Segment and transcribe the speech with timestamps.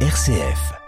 [0.00, 0.85] RCF.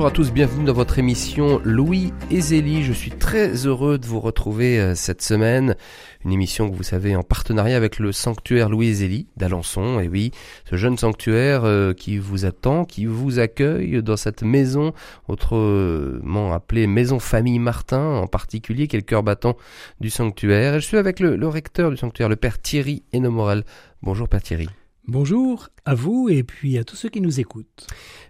[0.00, 2.84] Bonjour à tous, bienvenue dans votre émission Louis et Zélie.
[2.84, 5.76] Je suis très heureux de vous retrouver euh, cette semaine.
[6.24, 10.00] Une émission que vous savez en partenariat avec le sanctuaire Louis et Zélie d'Alençon.
[10.00, 10.30] Et oui,
[10.64, 14.94] ce jeune sanctuaire euh, qui vous attend, qui vous accueille dans cette maison,
[15.28, 19.58] autrement appelée Maison Famille Martin, en particulier, qui est cœur battant
[20.00, 20.80] du sanctuaire.
[20.80, 23.64] Je suis avec le, recteur du sanctuaire, le père Thierry Hénomorel.
[24.02, 24.70] Bonjour père Thierry.
[25.12, 27.88] Bonjour à vous et puis à tous ceux qui nous écoutent.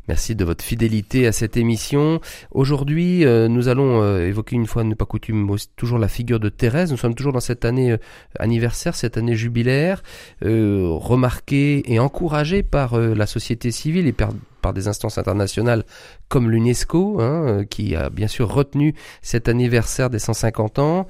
[0.09, 2.23] Merci de votre fidélité à cette émission.
[2.53, 6.49] Aujourd'hui, euh, nous allons euh, évoquer une fois, ne pas coutume, toujours la figure de
[6.49, 6.91] Thérèse.
[6.91, 7.99] Nous sommes toujours dans cette année euh,
[8.39, 10.03] anniversaire, cette année jubilaire,
[10.41, 15.85] remarquée et encouragée par la société civile et par, par des instances internationales
[16.29, 21.07] comme l'UNESCO, hein, euh, qui a bien sûr retenu cet anniversaire des 150 ans.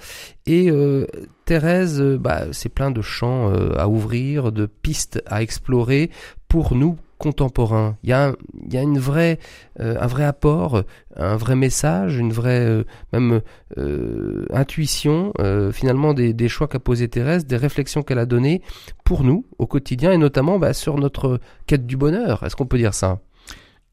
[0.47, 1.07] Et euh,
[1.45, 6.11] Thérèse, euh, bah, c'est plein de champs euh, à ouvrir, de pistes à explorer
[6.49, 7.97] pour nous contemporains.
[8.03, 8.35] Il y a, un,
[8.67, 9.39] il y a une vraie,
[9.79, 10.83] euh, un vrai apport,
[11.15, 13.43] un vrai message, une vraie euh, même
[13.79, 15.33] euh, intuition
[15.73, 18.63] finalement des, des choix qu'a posé Thérèse, des réflexions qu'elle a données
[19.05, 22.43] pour nous au quotidien et notamment bah, sur notre quête du bonheur.
[22.43, 23.21] Est-ce qu'on peut dire ça?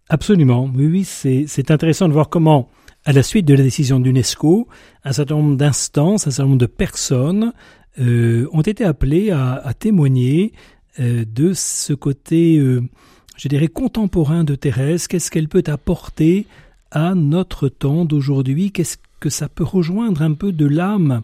[0.09, 2.69] Absolument, oui, oui, c'est intéressant de voir comment,
[3.03, 4.67] à la suite de la décision d'UNESCO,
[5.03, 7.51] un certain nombre d'instances, un certain nombre de personnes
[7.99, 10.53] euh, ont été appelées à, à témoigner
[10.99, 12.83] euh, de ce côté, euh,
[13.35, 15.07] je dirais, contemporain de Thérèse.
[15.07, 16.47] Qu'est-ce qu'elle peut apporter
[16.91, 18.71] à notre temps d'aujourd'hui?
[18.71, 21.21] Qu'est-ce que ça peut rejoindre un peu de l'âme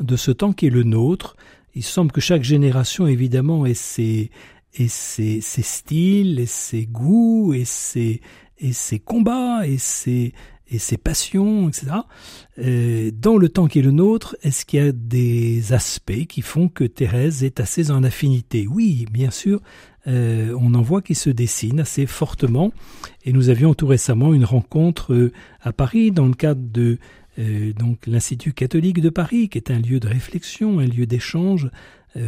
[0.00, 1.36] de ce temps qui est le nôtre?
[1.76, 4.30] Il semble que chaque génération, évidemment, ait ses,
[4.76, 8.20] et ses, ses styles, et ses goûts, et ses,
[8.58, 10.32] et ses combats, et ses,
[10.68, 11.86] et ses passions, etc.
[12.58, 16.42] Euh, dans le temps qui est le nôtre, est-ce qu'il y a des aspects qui
[16.42, 18.66] font que Thérèse est assez en affinité?
[18.66, 19.60] Oui, bien sûr,
[20.08, 22.72] euh, on en voit qui se dessinent assez fortement.
[23.24, 25.32] Et nous avions tout récemment une rencontre euh,
[25.62, 26.98] à Paris dans le cadre de
[27.38, 31.70] euh, donc l'Institut catholique de Paris, qui est un lieu de réflexion, un lieu d'échange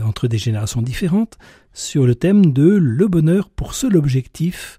[0.05, 1.39] entre des générations différentes,
[1.73, 4.79] sur le thème de le bonheur pour seul objectif,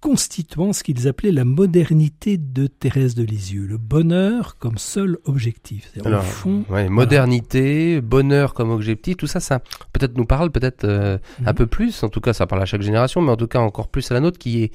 [0.00, 5.90] constituant ce qu'ils appelaient la modernité de Thérèse de Lisieux, le bonheur comme seul objectif.
[6.04, 9.58] Alors, au fond, ouais, modernité, bonheur comme objectif, tout ça, ça
[9.92, 11.54] peut-être nous parle, peut-être euh, un Mhm.
[11.56, 12.02] peu plus.
[12.04, 14.14] En tout cas, ça parle à chaque génération, mais en tout cas encore plus à
[14.14, 14.72] la nôtre qui est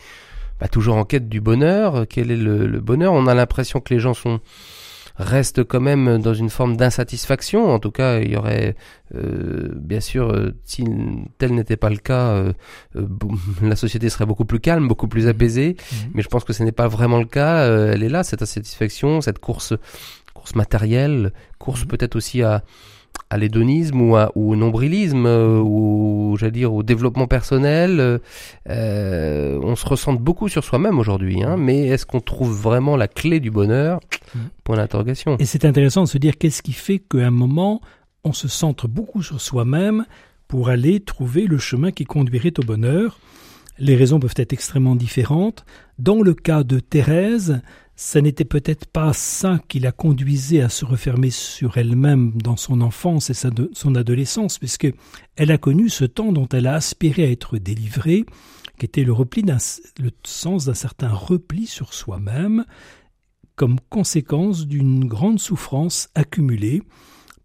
[0.59, 2.05] bah, toujours en quête du bonheur.
[2.09, 3.13] Quel est le, le bonheur?
[3.13, 4.39] On a l'impression que les gens sont
[5.15, 7.69] restent quand même dans une forme d'insatisfaction.
[7.71, 8.75] En tout cas, il y aurait,
[9.15, 10.83] euh, bien sûr, euh, si
[11.37, 12.53] tel n'était pas le cas, euh,
[12.95, 13.07] euh,
[13.61, 15.75] la société serait beaucoup plus calme, beaucoup plus apaisée.
[15.91, 16.11] Mhm.
[16.15, 17.57] Mais je pense que ce n'est pas vraiment le cas.
[17.65, 19.73] Euh, elle est là, cette insatisfaction, cette course,
[20.33, 21.87] course matérielle, course Mhm.
[21.87, 22.63] peut-être aussi à,
[23.33, 27.99] à l'hédonisme ou, au nombrilisme euh, ou j'allais dire au développement personnel.
[27.99, 28.19] Euh,
[28.69, 33.07] euh, on se ressent beaucoup sur soi-même aujourd'hui, hein, mais est-ce qu'on trouve vraiment la
[33.07, 33.99] clé du bonheur?
[35.39, 37.81] Et c'est intéressant de se dire qu'est-ce qui fait qu'à un moment,
[38.23, 40.05] on se centre beaucoup sur soi-même
[40.47, 43.19] pour aller trouver le chemin qui conduirait au bonheur.
[43.79, 45.65] Les raisons peuvent être extrêmement différentes.
[45.97, 47.61] Dans le cas de Thérèse,
[47.95, 52.81] ça n'était peut-être pas ça qui la conduisait à se refermer sur elle-même dans son
[52.81, 54.91] enfance et son adolescence, puisque
[55.35, 58.25] elle a connu ce temps dont elle a aspiré à être délivrée,
[58.79, 62.65] qui était le repli le sens d'un certain repli sur soi-même,
[63.55, 66.81] comme conséquence d'une grande souffrance accumulée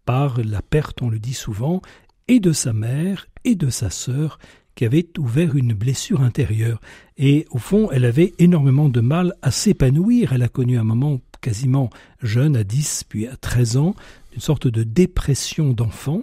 [0.05, 1.81] par la perte, on le dit souvent,
[2.27, 4.39] et de sa mère et de sa sœur
[4.79, 6.79] qui avaient ouvert une blessure intérieure.
[7.17, 10.31] Et au fond, elle avait énormément de mal à s'épanouir.
[10.31, 11.89] Elle a connu un moment quasiment
[12.23, 13.93] jeune, à 10 puis à 13 ans,
[14.33, 16.21] une sorte de dépression d'enfant.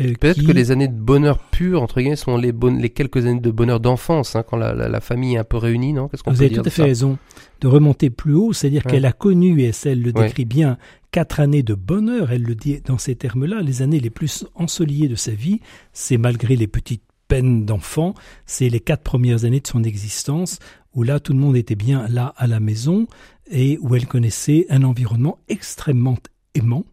[0.00, 2.52] euh, Peut-être qui- que les années de bonheur pur, entre guillemets, sont les,
[2.88, 5.92] quelques années de bonheur d'enfance, hein, quand la, la, la famille est un peu réunie,
[5.92, 6.08] non?
[6.08, 7.18] Qu'est-ce qu'on Vous peut avez tout à fait raison
[7.60, 8.92] de remonter plus haut, c'est-à-dire Ouais.
[8.92, 10.26] qu'elle a connu, et elle le Ouais.
[10.26, 10.78] décrit bien,
[11.10, 15.08] quatre années de bonheur, elle le dit dans ces termes-là, les années les plus ensoleillées
[15.08, 15.60] de sa vie,
[15.92, 17.02] c'est malgré les petites
[17.34, 18.14] peines d'enfant,
[18.46, 20.60] c'est les quatre premières années de son existence,
[20.94, 23.08] où là tout le monde était bien là à la maison,
[23.50, 26.16] et où elle connaissait un environnement extrêmement
[26.54, 26.84] aimant,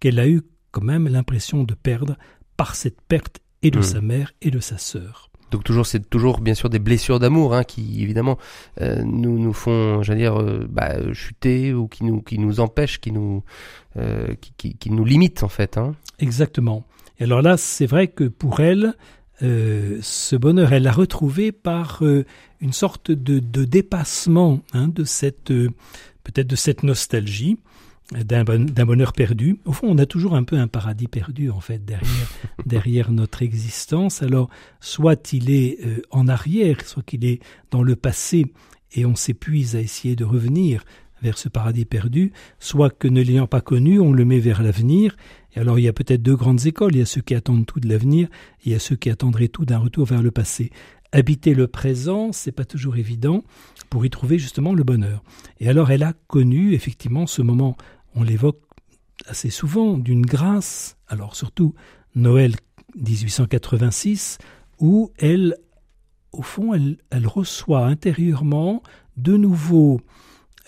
[0.00, 0.42] qu'elle a eu
[0.72, 2.16] quand même l'impression de perdre
[2.56, 3.82] par cette perte et de Mm.
[3.84, 5.30] sa mère et de sa sœur.
[5.52, 8.36] Donc toujours, c'est toujours bien sûr des blessures d'amour hein, qui évidemment
[8.80, 13.00] euh, nous nous font, j'allais dire, euh, bah, chuter ou qui nous qui nous empêchent,
[13.00, 13.44] qui nous
[13.96, 15.78] euh, qui, qui, qui, nous limitent en fait.
[15.78, 15.94] Hein.
[16.18, 16.84] Exactement.
[17.20, 18.94] Et alors là, c'est vrai que pour elle,
[19.42, 22.24] euh, ce bonheur, elle l'a retrouvé par euh,
[22.60, 25.52] une sorte de, de dépassement hein, de cette
[26.24, 27.58] peut-être de cette nostalgie
[28.12, 29.58] d'un bonheur perdu.
[29.66, 32.28] Au fond, on a toujours un peu un paradis perdu en fait derrière
[32.66, 34.22] derrière notre existence.
[34.22, 34.48] Alors,
[34.80, 37.40] soit il est euh, en arrière, soit qu'il est
[37.70, 38.46] dans le passé
[38.94, 40.84] et on s'épuise à essayer de revenir
[41.22, 45.16] vers ce paradis perdu, soit que ne l'ayant pas connu, on le met vers l'avenir.
[45.54, 46.94] Et alors, il y a peut-être deux grandes écoles.
[46.94, 48.28] Il y a ceux qui attendent tout de l'avenir,
[48.60, 50.70] et il y a ceux qui attendraient tout d'un retour vers le passé.
[51.12, 53.42] Habiter le présent, c'est pas toujours évident
[53.88, 55.22] pour y trouver justement le bonheur.
[55.58, 57.76] Et alors, elle a connu effectivement ce moment
[58.14, 58.60] on l'évoque
[59.26, 61.74] assez souvent, d'une grâce, alors surtout
[62.14, 62.54] Noël
[62.96, 64.38] 1886,
[64.80, 65.56] où elle,
[66.32, 68.82] au fond, elle, reçoit intérieurement
[69.16, 70.00] de nouveau,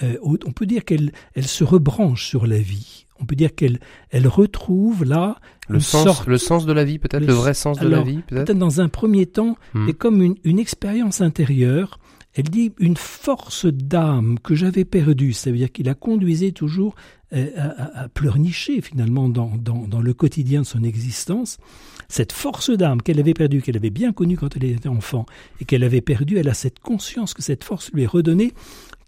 [0.03, 3.07] euh, on peut dire qu'elle elle se rebranche sur la vie.
[3.21, 3.81] On peut dire qu'elle
[4.11, 5.37] elle retrouve là
[5.69, 8.53] le sens, le sens de la vie, peut-être le, vrai sens de la vie, peut-être?
[8.57, 9.89] dans un premier temps, hmm.
[9.89, 12.01] et comme une, une expérience intérieure
[12.35, 16.95] elle dit une force d'âme que j'avais perdue, c'est-à-dire qu'il la conduisait toujours
[17.33, 21.59] euh, à, pleurnicher finalement dans, le quotidien de son existence.
[22.09, 25.27] Cette force d'âme qu'elle avait perdue, qu'elle avait bien connue quand elle était enfant,
[25.61, 28.53] et qu'elle avait perdue, elle a cette conscience que cette force lui est redonnée,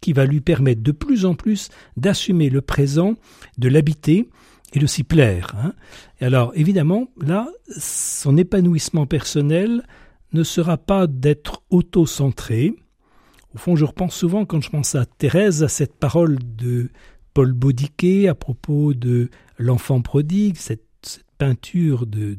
[0.00, 3.14] qui va lui permettre de plus en plus d'assumer le présent,
[3.58, 4.28] de l'habiter,
[4.72, 5.54] et de s'y plaire.
[5.62, 5.74] Hein.
[6.20, 9.82] Alors, évidemment, là, son épanouissement personnel
[10.32, 12.74] ne sera pas d'être auto-centré,
[13.54, 16.90] au fond, je repense souvent, quand je pense à Thérèse, à cette parole de
[17.34, 20.82] Paul Baudiquet à propos de l'enfant prodigue, cette,
[21.43, 22.37] peinture de,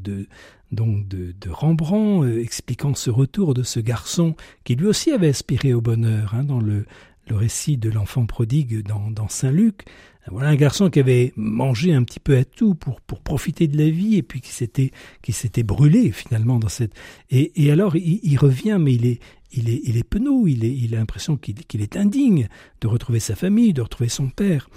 [0.72, 4.34] donc de, Rembrandt euh, expliquant ce retour de ce garçon
[4.64, 6.86] qui lui aussi avait aspiré au bonheur hein, dans le,
[7.28, 9.84] le récit de l'enfant prodigue dans, dans Saint Luc.
[10.30, 13.76] Voilà un garçon qui avait mangé un petit peu à tout pour, pour profiter de
[13.76, 14.90] la vie et puis qui s'était
[15.20, 16.94] qui s'était brûlé finalement dans cette
[17.28, 19.20] et, et alors il, il, revient mais il est
[19.56, 22.48] il est, penaud, il, a l'impression qu'il est indigne
[22.80, 24.68] de retrouver sa famille, de retrouver son père.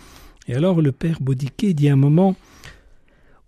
[0.47, 2.35] Et alors le père Baudiquet dit à un moment,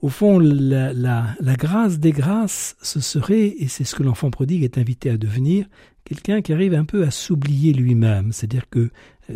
[0.02, 4.32] au fond, la, la, la grâce des grâces, ce serait, et c'est ce que l'enfant
[4.32, 5.66] prodigue est invité à devenir,
[6.06, 8.90] quelqu'un qui arrive un peu à s'oublier lui-même, c'est-à-dire que euh,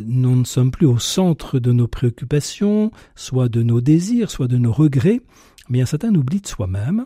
[0.06, 4.58] nous ne sommes plus au centre de nos préoccupations, soit de nos désirs, soit de
[4.58, 5.22] nos regrets,
[5.70, 7.06] mais un certain oubli de soi-même,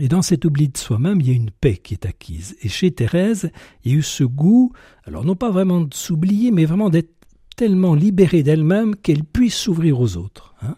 [0.00, 2.56] et dans cet oubli de soi-même, il y a une paix qui est acquise.
[2.62, 3.50] Et chez Thérèse,
[3.84, 4.72] il y a eu ce goût,
[5.04, 7.12] alors non pas vraiment de s'oublier, mais vraiment d'être
[7.56, 10.54] tellement libérée d'elle-même qu'elle puisse s'ouvrir aux autres.
[10.62, 10.76] Hein.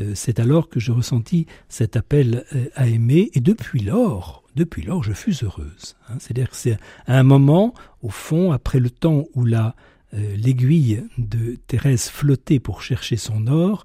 [0.00, 4.82] Euh, c'est alors que je ressentis cet appel euh, à aimer, et depuis lors, depuis
[4.82, 5.96] lors, je fus heureuse.
[6.08, 6.16] Hein.
[6.18, 6.76] C'est-à-dire que c'est
[7.06, 7.72] à un moment,
[8.02, 9.74] au fond, après le temps où la
[10.14, 13.84] euh, l'aiguille de Thérèse flottait pour chercher son or,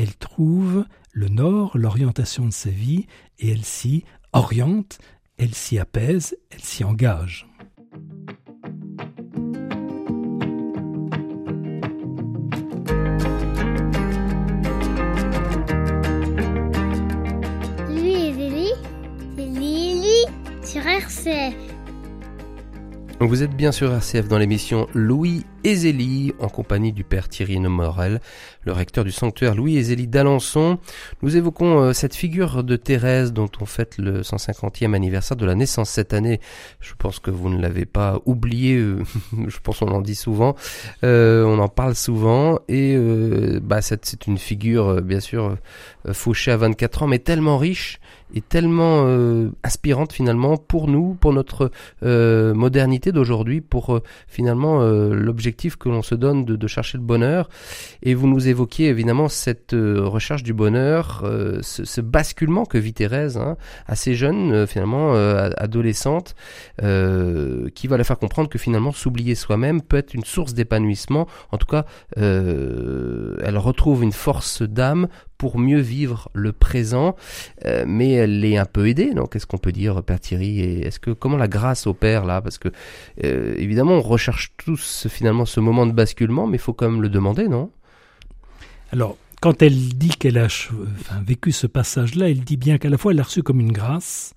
[0.00, 3.06] elle trouve le nord, l'orientation de sa vie,
[3.38, 4.98] et elle s'y oriente,
[5.36, 7.46] elle s'y apaise, elle s'y engage.
[17.90, 18.72] Lui et
[19.36, 20.24] c'est Lily
[20.64, 21.54] sur RCF.
[23.20, 27.58] Vous êtes bien sur RCF dans l'émission Louis et Zélie en compagnie du père Thierry
[27.60, 28.20] Morel,
[28.64, 30.78] le recteur du sanctuaire Louis et Zélie d'Alençon.
[31.22, 35.54] Nous évoquons euh, cette figure de Thérèse dont on fête le 150e anniversaire de la
[35.54, 36.40] naissance cette année.
[36.80, 39.04] Je pense que vous ne l'avez pas oublié, euh,
[39.48, 40.56] je pense qu'on en dit souvent,
[41.04, 42.96] euh, on en parle souvent et
[43.62, 45.56] bah, c'est une figure bien sûr
[46.12, 48.00] fauchée à 24 ans mais tellement riche
[48.34, 49.06] est tellement
[49.64, 51.70] aspirante finalement pour nous, pour notre
[52.02, 57.48] modernité d'aujourd'hui, pour finalement l'objectif que l'on se donne de, chercher le bonheur.
[58.02, 61.24] Et vous nous évoquiez évidemment cette recherche du bonheur,
[61.62, 65.14] ce, ce, basculement que vit Thérèse, hein, assez jeune finalement,
[65.56, 66.34] adolescente,
[66.78, 71.26] qui va la faire comprendre que finalement s'oublier soi-même peut être une source d'épanouissement.
[71.50, 71.84] En tout cas,
[72.16, 75.08] elle retrouve une force d'âme
[75.40, 77.16] pour mieux vivre le présent,
[77.64, 79.14] euh, mais elle est un peu aidée.
[79.14, 82.42] Donc, qu'est-ce qu'on peut dire, Père Thierry Et est-ce que comment la grâce opère là?
[82.42, 82.68] Parce que
[83.24, 87.00] euh, évidemment, on recherche tous finalement ce moment de basculement, mais il faut quand même
[87.00, 87.70] le demander, non?
[88.92, 90.48] Alors, quand elle dit qu'elle a
[91.26, 94.34] vécu ce passage-là, elle dit bien qu'à la fois elle l'a reçu comme une grâce,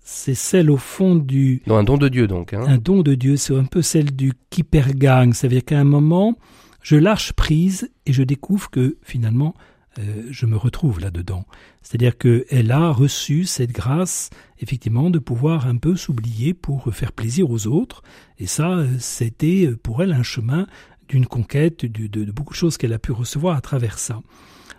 [0.00, 1.62] c'est celle au fond du...
[1.68, 2.52] Non, un don de Dieu donc.
[2.52, 2.64] Hein.
[2.66, 5.34] Un don de Dieu, c'est un peu celle du qui perd gagne.
[5.34, 6.36] Ça veut dire qu'à un moment,
[6.82, 9.54] je lâche prise et je découvre que finalement,
[9.98, 11.46] euh, je me retrouve là-dedans.
[11.82, 17.50] C'est-à-dire qu'elle a reçu cette grâce, effectivement, de pouvoir un peu s'oublier pour faire plaisir
[17.50, 18.02] aux autres.
[18.38, 20.66] Et ça, c'était pour elle un chemin
[21.08, 24.20] d'une conquête, de, de, beaucoup de choses qu'elle a pu recevoir à travers ça.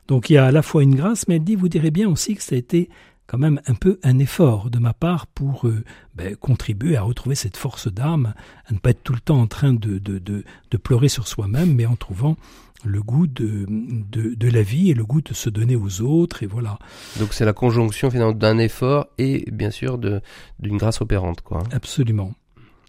[0.07, 2.09] Donc il y a à la fois une grâce, mais elle dit, vous direz bien
[2.09, 2.89] aussi que ça a été
[3.27, 5.83] quand même un peu un effort de ma part pour euh,
[6.15, 8.33] ben, contribuer à retrouver cette force d'âme,
[8.65, 11.27] à ne pas être tout le temps en train de, de, de, de pleurer sur
[11.27, 12.37] soi-même, mais en trouvant
[12.85, 16.43] le goût de, de, de, la vie et le goût de se donner aux autres,
[16.43, 16.79] et voilà.
[17.19, 21.63] Donc c'est la conjonction finalement d'un effort et bien sûr d'une grâce opérante, quoi.
[21.71, 22.33] Absolument.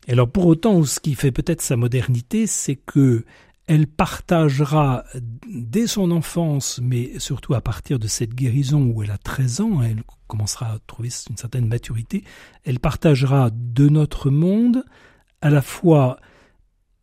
[0.07, 3.25] Et alors pour autant, ce qui fait peut-être sa modernité, c'est que
[3.69, 5.05] elle partagera
[5.47, 9.83] dès son enfance, mais surtout à partir de cette guérison où elle a 13 ans,
[9.83, 12.25] elle commencera à trouver une certaine maturité,
[12.65, 14.85] elle partagera de notre monde
[15.43, 16.19] à la fois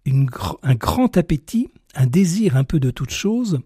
[0.08, 3.60] un grand appétit, un désir un peu de toute chose.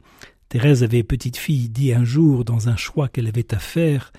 [0.50, 4.12] Thérèse avait, petite fille, dit un jour dans un choix qu'elle avait à faire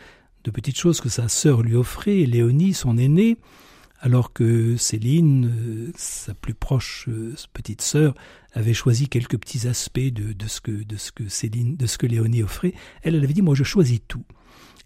[0.44, 3.36] de petites choses que sa sœur lui offrait, Léonie, son aînée,
[4.00, 8.14] alors que Céline, euh, sa plus proche euh, petite sœur,
[8.52, 12.42] avait choisi quelques petits aspects de, ce que, ce que Céline, de ce que Léonie
[12.42, 12.72] offrait.
[13.02, 14.24] Elle, elle avait dit, moi, je choisis tout.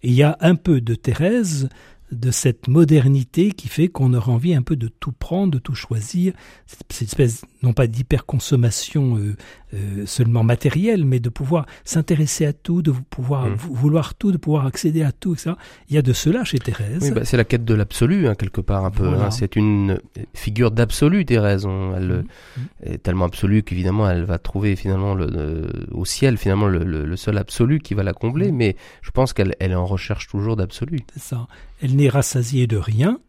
[0.03, 1.69] Et il y a un peu de Thérèse
[2.11, 5.73] de cette modernité qui fait qu'on aura envie un peu de tout prendre, de tout
[5.73, 6.33] choisir,
[6.67, 9.35] cette espèce non pas d'hyperconsommation euh,
[9.73, 13.55] euh, seulement matérielle, mais de pouvoir s'intéresser à tout, de pouvoir mmh.
[13.55, 15.53] vouloir tout, de pouvoir accéder à tout, etc.
[15.89, 16.99] Il y a de cela chez Thérèse.
[17.01, 19.07] Oui, bah, c'est la quête de l'absolu, hein, quelque part, un peu.
[19.07, 19.31] Hein.
[19.31, 19.99] c'est une
[20.35, 21.65] figure d'absolu, Thérèse.
[21.65, 22.23] elle mmh.
[22.57, 22.61] Mmh.
[22.83, 27.37] est tellement absolue qu'évidemment, elle va trouver finalement le, au ciel, finalement, le, le, seul
[27.37, 30.99] absolu qui va la combler, mais je pense qu'elle elle est en recherche toujours d'absolu.
[31.13, 31.47] C'est ça.
[31.81, 33.19] Elle n'est rassasiée de rien,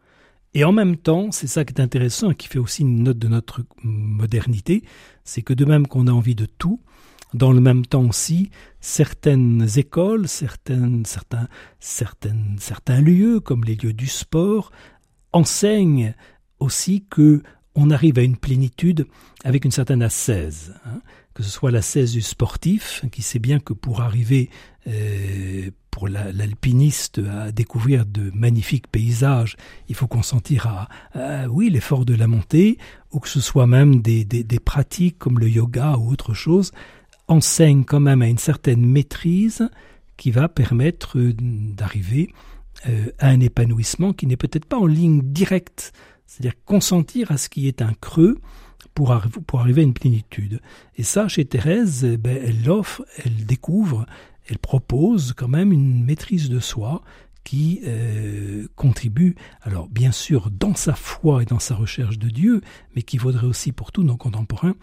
[0.53, 3.19] et en même temps, c'est ça qui est intéressant et qui fait aussi une note
[3.19, 4.83] de notre modernité,
[5.23, 6.81] c'est que de même qu'on a envie de tout,
[7.33, 11.47] dans le même temps aussi, certaines écoles, certaines, certains,
[11.79, 14.71] certaines, certains lieux, comme les lieux du sport,
[15.33, 16.15] enseignent
[16.59, 17.43] aussi que
[17.75, 19.05] on arrive à une plénitude
[19.43, 20.73] avec une certaine ascèse.
[20.85, 21.01] Hein
[21.37, 24.49] que ce soit la cesse du sportif, qui sait bien que pour arriver
[25.91, 29.57] pour l'alpiniste à découvrir de magnifiques paysages,
[29.89, 30.67] il faut consentir
[31.15, 32.77] à, oui l'effort de la montée,
[33.11, 36.71] ou que ce soit même des, des, pratiques comme le yoga ou autre chose,
[37.27, 39.69] enseigne quand même à une certaine maîtrise
[40.17, 42.31] qui va permettre d'arriver
[42.87, 45.93] euh, à un épanouissement qui n'est peut-être pas en ligne directe,
[46.27, 48.37] c'est-à-dire consentir à ce qui est un creux,
[48.93, 49.15] pour,
[49.45, 50.59] pour arriver à une plénitude.
[50.95, 54.07] Et ça, chez Thérèse, ben, elle l'offre, elle découvre,
[54.47, 57.01] elle propose quand même une maîtrise de soi
[57.43, 62.61] qui euh, contribue, alors bien sûr dans sa foi et dans sa recherche de Dieu,
[62.95, 64.75] mais qui vaudrait aussi pour tous nos contemporains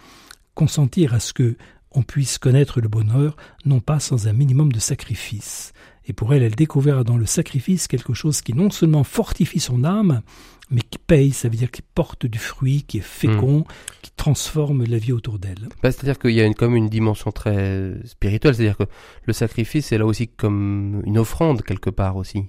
[0.55, 1.57] consentir à ce que
[1.91, 5.73] on puisse connaître le bonheur, non pas sans un minimum de sacrifice.
[6.07, 9.85] Et pour elle, elle découvrira dans le sacrifice quelque chose qui non seulement fortifie son
[9.85, 10.23] âme,
[10.71, 13.65] mais qui paye, ça veut dire qui porte du fruit, qui est fécond, hmm.
[14.03, 15.69] qui transforme la vie autour d'elle.
[15.83, 18.85] Bah, c'est-à-dire qu'il y a une, comme une dimension très spirituelle, c'est-à-dire que
[19.25, 22.45] le sacrifice est là aussi comme une offrande quelque part aussi.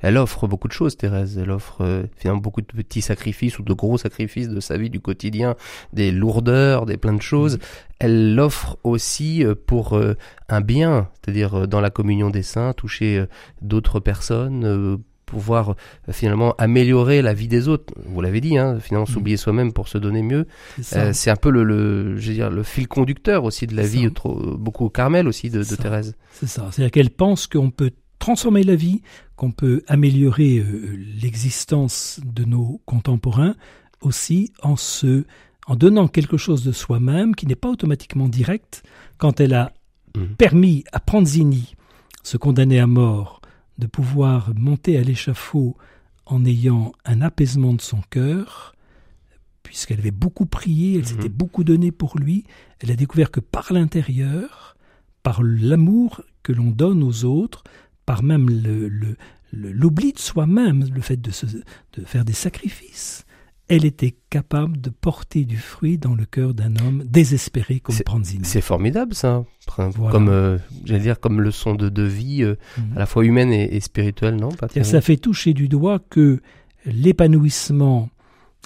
[0.00, 1.38] Elle offre beaucoup de choses, Thérèse.
[1.38, 4.88] Elle offre euh, finalement beaucoup de petits sacrifices ou de gros sacrifices de sa vie
[4.88, 5.54] du quotidien,
[5.92, 7.56] des lourdeurs, des plein de choses.
[7.56, 7.60] Hmm.
[7.98, 10.14] Elle l'offre aussi euh, pour euh,
[10.48, 13.24] un bien, c'est-à-dire dans la communion des saints, toucher
[13.60, 17.92] d'autres personnes pouvoir euh, finalement améliorer la vie des autres.
[18.06, 19.12] Vous l'avez dit, hein, finalement mm.
[19.12, 20.46] s'oublier soi-même pour se donner mieux.
[20.80, 23.86] C'est euh, un peu le, le, je veux dire, le fil conducteur aussi de la
[23.86, 26.14] vie, trop, beaucoup au Carmel aussi de, de Thérèse.
[26.32, 26.68] C'est ça.
[26.70, 29.02] C'est-à-dire qu'elle pense qu'on peut transformer la vie,
[29.34, 33.54] qu'on peut améliorer euh, l'existence de nos contemporains
[34.00, 35.24] aussi en se,
[35.66, 38.82] en donnant quelque chose de soi-même qui n'est pas automatiquement direct.
[39.18, 39.72] Quand elle a
[40.16, 40.24] mm.
[40.38, 41.74] permis à Pranzini,
[42.22, 43.40] se condamner à mort,
[43.78, 45.76] de pouvoir monter à l'échafaud
[46.24, 48.74] en ayant un apaisement de son cœur,
[49.62, 51.06] puisqu'elle avait beaucoup prié, elle mhm.
[51.06, 52.44] s'était beaucoup donné pour lui,
[52.80, 54.76] elle a découvert que par l'intérieur,
[55.22, 57.64] par l'amour que l'on donne aux autres,
[58.06, 58.48] par même
[59.52, 61.30] l'oubli de soi-même, le fait de,
[61.94, 63.25] de faire des sacrifices,
[63.68, 68.44] elle était capable de porter du fruit dans le cœur d'un homme désespéré comme Pranzini.
[68.44, 69.44] C'est formidable ça,
[69.76, 72.96] comme euh, j'allais dire comme leçon de, de vie euh, mhm.
[72.96, 74.50] à la fois humaine et, spirituelle, non
[74.82, 76.40] Ça fait toucher du doigt que
[76.84, 78.08] l'épanouissement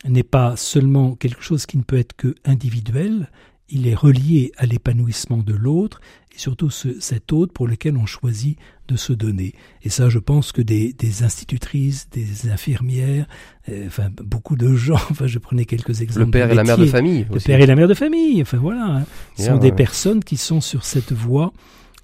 [0.06, 3.30] n'est pas seulement quelque chose qui ne peut être que individuel,
[3.70, 6.00] il est relié à l'épanouissement de l'autre
[6.34, 8.58] et surtout cet autre pour lequel on choisit
[8.88, 9.54] de se donner.
[9.82, 13.26] Et ça, je pense que des, institutrices, des infirmières,
[13.68, 16.26] euh, enfin beaucoup de gens, enfin je prenais quelques exemples.
[16.26, 17.26] Le père et la mère de famille.
[17.32, 20.60] Le père et la mère de famille, enfin voilà, hein, sont des personnes qui sont
[20.60, 21.52] sur cette voie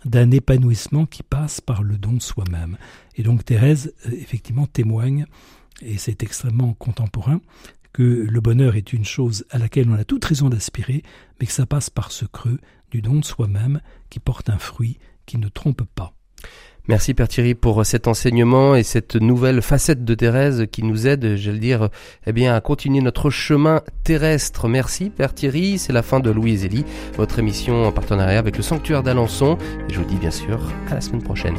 [0.04, 2.76] d'un épanouissement qui passe par le don de soi-même.
[3.16, 5.26] Et donc Thérèse, euh, effectivement, témoigne,
[5.82, 7.40] et c'est extrêmement contemporain,
[7.96, 11.02] que le bonheur est une chose à laquelle on a toute raison d'aspirer,
[11.40, 12.58] mais que ça passe par ce creux
[12.90, 16.12] du don de soi-même qui porte un fruit qui ne trompe pas.
[16.88, 21.36] Merci Père Thierry pour cet enseignement et cette nouvelle facette de Thérèse qui nous aide,
[21.36, 21.88] j'allais dire,
[22.26, 24.68] eh bien, à continuer notre chemin terrestre.
[24.68, 26.84] Merci Père Thierry, c'est la fin de Louise Elie,
[27.16, 29.56] votre émission en partenariat avec le Sanctuaire d'Alençon.
[29.88, 30.60] Et je vous dis bien sûr
[30.90, 31.56] à la semaine prochaine.